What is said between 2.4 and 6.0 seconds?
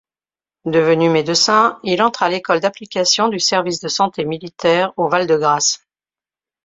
d’application du service de santé militaire au Val-de-Grâce.